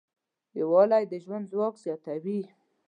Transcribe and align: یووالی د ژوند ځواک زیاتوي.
یووالی 0.59 1.03
د 1.11 1.13
ژوند 1.23 1.49
ځواک 1.51 1.75
زیاتوي. 1.85 2.41